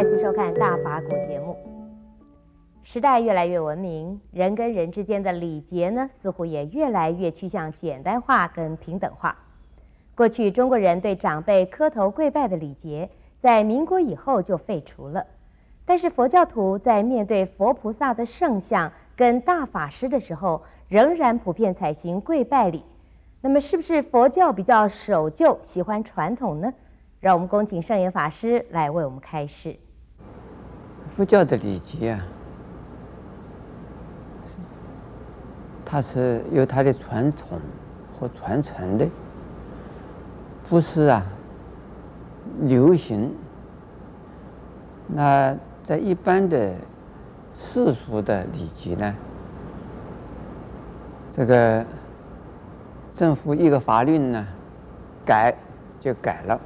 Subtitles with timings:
[0.00, 1.54] 再次收看《大法古》节目。
[2.82, 9.36] 时代越来越文明，人跟人之间的礼节呢，似乎也越来越趋向简单化跟平等化。
[10.14, 15.26] 过去中国人对长辈磕头跪拜的礼节，在民国以后就废除了。
[15.84, 22.82] 但是佛教徒在面对佛菩萨的圣像跟大法师的时候，仍然普遍采行跪拜礼。
[23.42, 26.72] 那么，是不是佛教比较守旧、喜欢传统呢？
[27.20, 29.76] 让我们恭请圣严法师来为我们开示。
[31.20, 32.24] 佛教的礼节啊，
[35.84, 37.60] 它是有它的传统
[38.10, 39.06] 和传承的，
[40.66, 41.22] 不是啊
[42.62, 43.36] 流行。
[45.08, 46.72] 那在一般的
[47.52, 49.14] 世俗的礼节呢，
[51.30, 51.84] 这个。
[53.12, 54.46] 政府一个法令呢，
[55.26, 55.54] 改
[55.98, 56.60] 就改了。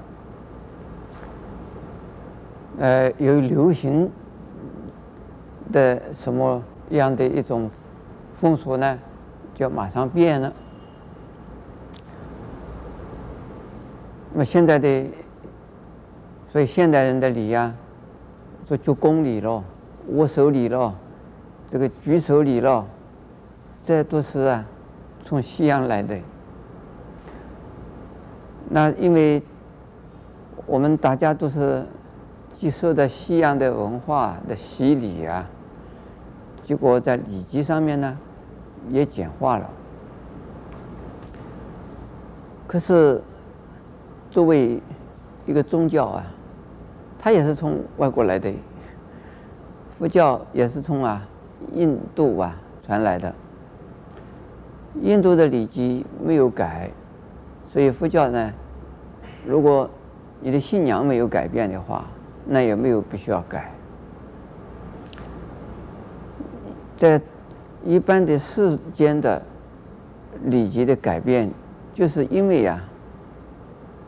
[2.79, 4.09] 呃，有流行
[5.73, 7.71] 的什么样的一种
[8.33, 8.99] 风俗呢，
[9.55, 10.53] 就马上变了。
[14.33, 15.07] 那么现在的，
[16.49, 17.75] 所以现代人的礼啊，
[18.65, 19.63] 说鞠躬礼咯，
[20.09, 20.95] 握手礼咯，
[21.69, 22.85] 这个举手礼咯，
[23.85, 24.65] 这都是啊，
[25.23, 26.19] 从西洋来的。
[28.71, 29.41] 那因为
[30.67, 31.87] 我们大家都是
[32.53, 35.49] 接受的西洋的文化的洗礼啊，
[36.65, 38.19] 结果在礼节上面呢
[38.89, 39.71] 也简化了。
[42.67, 43.23] 可是
[44.31, 44.81] 作为
[45.47, 46.25] 一个宗教啊，
[47.19, 48.53] 它也是从外国来的，
[49.91, 51.25] 佛教也是从啊
[51.73, 53.33] 印度啊传来的，
[55.03, 56.91] 印度的礼节没有改。
[57.67, 58.53] 所以佛教呢，
[59.47, 59.89] 如果
[60.41, 62.07] 你的信仰没有改变的话，
[62.47, 63.73] 那也没有必须要改。
[66.97, 67.21] 在
[67.85, 69.43] 一般的世间的
[70.45, 71.51] 礼节的改变，
[71.93, 72.81] 就是因为啊，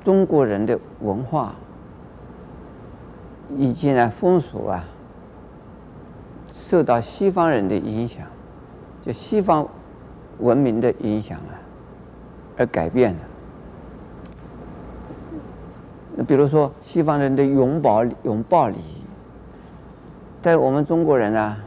[0.00, 1.54] 中国人的文化
[3.56, 4.84] 以及呢风俗啊，
[6.50, 8.26] 受到西方人的影响，
[9.02, 9.66] 就西方
[10.38, 11.54] 文明的影响啊，
[12.56, 13.18] 而改变了。
[16.16, 18.78] 那比如说，西方人的拥抱拥抱礼，
[20.40, 21.58] 在我们中国人啊，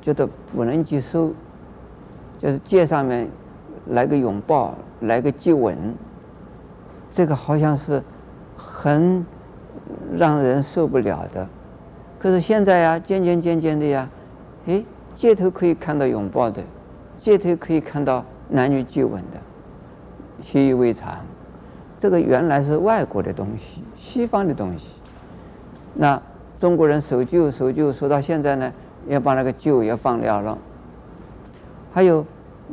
[0.00, 1.32] 觉得不能接受，
[2.38, 3.28] 就是街上面
[3.88, 5.76] 来个拥抱，来个接吻，
[7.08, 8.02] 这个好像是
[8.56, 9.24] 很
[10.14, 11.46] 让人受不了的。
[12.18, 14.08] 可是现在呀，渐渐渐渐的呀，
[14.66, 14.82] 哎，
[15.14, 16.62] 街头可以看到拥抱的，
[17.16, 19.40] 街头可以看到男女接吻的，
[20.40, 21.18] 习以为常。
[21.98, 24.96] 这个原来是外国的东西，西方的东西。
[25.94, 26.20] 那
[26.58, 28.72] 中国人守旧守旧，守到现在呢，
[29.06, 30.56] 要把那个旧也放掉了。
[31.92, 32.24] 还有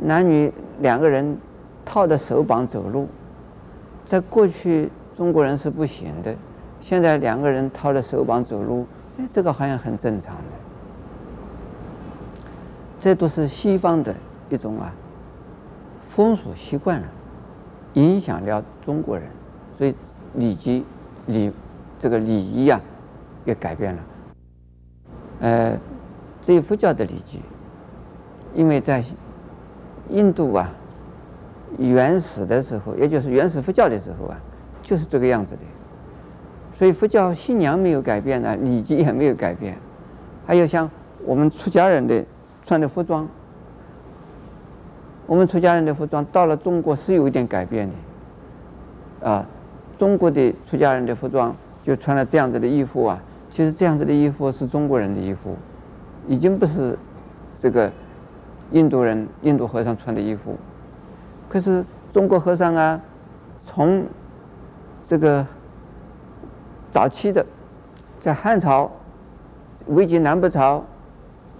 [0.01, 1.37] 男女两个人
[1.85, 3.07] 套着手绑走路，
[4.03, 6.35] 在过去中国人是不行的，
[6.81, 8.85] 现在两个人套着手绑走路，
[9.17, 10.41] 哎，这个好像很正常的。
[12.99, 14.15] 这都是西方的
[14.49, 14.93] 一种啊
[15.99, 17.07] 风俗习惯了。
[17.93, 19.29] 影响了中国人，
[19.71, 19.93] 所以
[20.33, 20.81] 礼节
[21.27, 21.51] 礼
[21.99, 22.81] 这个礼仪呀
[23.45, 24.01] 也改变了。
[25.41, 25.77] 呃，
[26.43, 27.39] 至于佛教的礼节，
[28.53, 29.01] 因为在
[30.09, 30.69] 印度啊
[31.77, 34.37] 原始的时候，也就是原始佛教的时候啊，
[34.81, 35.61] 就是这个样子的。
[36.73, 39.77] 所以佛教信仰没有改变呢，礼节也没有改变。
[40.45, 40.91] 还有像
[41.23, 42.25] 我们出家人的
[42.61, 43.25] 穿的服装。
[45.25, 47.89] 我们出家人的服装到了中国是有一点改变
[49.21, 49.47] 的，啊，
[49.97, 55.55] 中国的出家人的服装就穿了这样子的衣服啊，其实这样子的衣服是中国人的衣服，
[56.27, 56.97] 已经不是
[57.55, 57.91] 这个
[58.71, 60.55] 印度人、印度和尚穿的衣服。
[61.49, 62.99] 可是中国和尚啊，
[63.59, 64.05] 从
[65.03, 65.45] 这个
[66.89, 67.45] 早期的
[68.19, 68.89] 在汉朝、
[69.87, 70.83] 魏晋南北朝，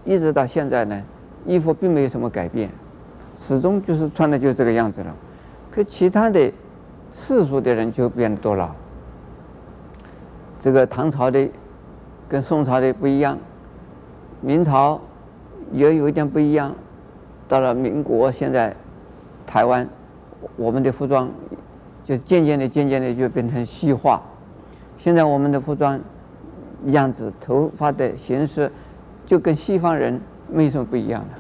[0.06, 1.02] 一直到现在呢，
[1.46, 2.70] 衣服并没有什么改变。
[3.36, 5.14] 始终就是穿的就这个样子了，
[5.72, 6.52] 可其他的
[7.12, 8.76] 世俗的人就变多了。
[10.60, 11.50] 这个唐朝的
[12.30, 13.38] 跟宋朝的不一样，
[14.46, 15.00] 明朝
[15.72, 16.76] 也有一点不一样，
[17.48, 18.76] 到了民国现在，
[19.46, 19.88] 台湾
[20.58, 21.30] 我们的服装
[22.04, 24.22] 就渐渐的、渐渐的就变成西化。
[24.98, 25.98] 现在我们的服装
[26.88, 28.70] 样子、头发的形式，
[29.26, 30.20] 就跟西方人
[30.52, 31.40] 没什么不一样的。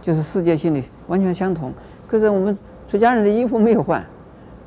[0.00, 1.70] 就是世界性的完全相同，
[2.08, 2.56] 可是我们
[2.88, 4.02] 出家人的衣服没有换，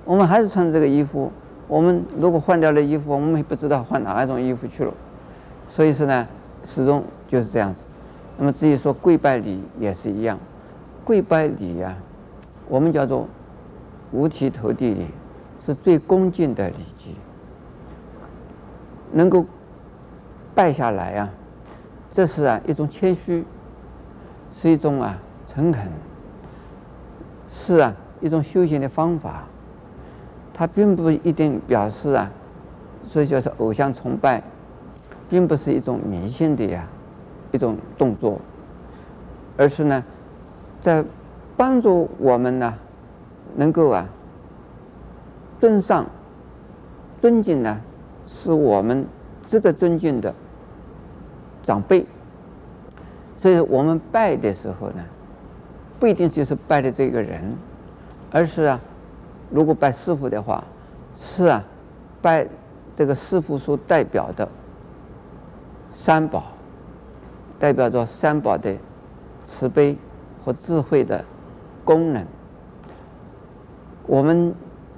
[0.05, 1.31] 我们还是穿这个衣服，
[1.67, 4.93] 我们如果换掉了衣服，我们也不知道换哪一种衣服去了。
[5.67, 6.25] 所以说呢，
[6.65, 7.85] 始终就是这样子。
[8.37, 10.37] 那么至于说跪拜礼也是一样，
[11.05, 11.95] 跪拜礼呀，
[12.67, 13.27] 我们叫做
[14.11, 15.05] 五体投地礼，
[15.59, 17.11] 是最恭敬的礼节。
[19.13, 19.45] 能够
[20.53, 21.29] 拜下来啊，
[22.09, 23.45] 这是啊一种谦虚，
[24.51, 25.89] 是一种啊诚恳，
[27.47, 29.43] 是啊一种修行的方法。
[30.53, 32.29] 它并不一定表示啊，
[33.03, 34.41] 所以就是偶像崇拜，
[35.29, 36.87] 并不是一种迷信的呀
[37.51, 38.39] 一种动作，
[39.57, 40.03] 而是呢，
[40.79, 41.03] 在
[41.55, 42.73] 帮助我们呢，
[43.55, 44.07] 能够啊
[45.57, 46.05] 尊上、
[47.19, 47.79] 尊敬呢，
[48.25, 49.05] 是我们
[49.41, 50.33] 值得尊敬的
[51.63, 52.05] 长辈。
[53.37, 55.03] 所以我们拜的时候呢，
[55.99, 57.55] 不一定就是拜的这个人，
[58.31, 58.79] 而是啊。
[59.51, 60.63] 如果拜师傅的话，
[61.15, 61.63] 是啊，
[62.21, 62.47] 拜
[62.95, 64.47] 这个师傅所代表的
[65.97, 66.43] 三宝，
[67.57, 68.75] 代表着三宝的
[69.41, 69.97] 慈悲
[70.43, 71.23] 和智慧的
[71.85, 72.23] 功能。
[74.05, 74.53] 我们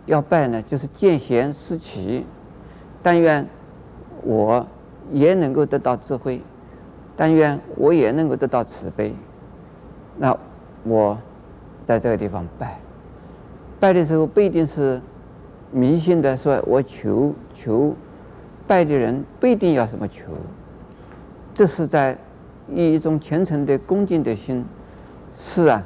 [0.08, 2.26] 要拜呢，就是见贤思齐，
[3.04, 3.48] 但愿
[4.24, 4.66] 我
[5.12, 6.42] 也能够得到智慧，
[7.16, 9.16] 但愿我也能够得到慈悲。
[10.18, 10.36] 那
[10.84, 11.18] 我
[11.84, 12.80] 在这个地方拜。
[13.80, 15.00] 拜的时候不一定是
[15.72, 17.94] 迷信的，说我求求，
[18.66, 20.32] 拜的人不一定要什么求，
[21.57, 22.15] 这是在
[22.71, 24.63] 以一种虔诚的恭敬的心，
[25.33, 25.81] 是啊，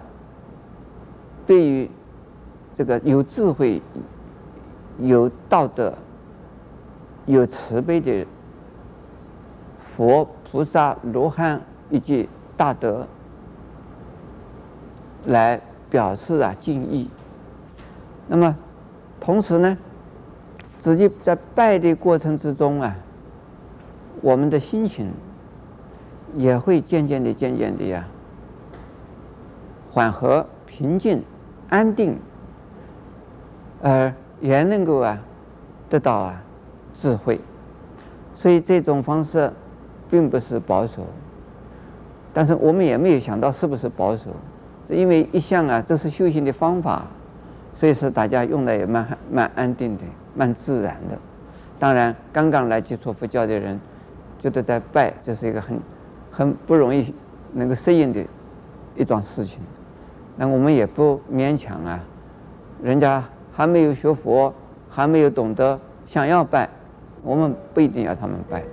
[1.47, 1.89] 对于
[2.73, 3.81] 这个有智慧、
[4.99, 5.93] 有道德、
[7.25, 8.27] 有慈悲的
[9.79, 12.27] 佛菩萨罗汉以及
[12.57, 13.07] 大德
[15.27, 17.09] 来表示啊敬意。
[18.27, 18.53] 那么，
[19.21, 19.77] 同时呢，
[20.77, 22.93] 自己在拜的过程之中啊，
[24.19, 25.09] 我们的心情
[26.35, 28.05] 也会渐渐的、渐渐的呀，
[29.89, 31.23] 缓和、平静、
[31.69, 32.17] 安定，
[33.81, 35.17] 而也能够啊，
[35.89, 36.41] 得到啊
[36.93, 37.39] 智慧。
[38.33, 39.51] 所以这种方式
[40.09, 41.03] 并不是保守，
[42.33, 44.31] 但是我们也没有想到是不是保守，
[44.89, 47.05] 因为一向啊，这是修行的方法。
[47.73, 50.03] 所以说，大家用的也蛮蛮安定的，
[50.35, 51.17] 蛮自然的。
[51.79, 53.79] 当然，刚刚来接触佛教的人，
[54.37, 55.79] 觉得在拜，这是一个很
[56.41, 57.13] 很不容易
[57.53, 58.25] 能够适应的
[58.95, 59.61] 一桩事情。
[60.35, 62.03] 那我们也不勉强啊，
[62.81, 63.23] 人家
[63.53, 64.51] 还没有学佛，
[64.89, 66.67] 还没有懂得想要拜，
[67.21, 68.63] 我们不一定要他们拜。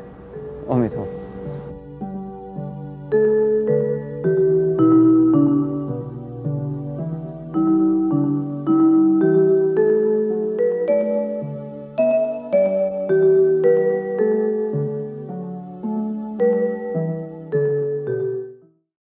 [0.70, 1.11] 阿弥陀佛。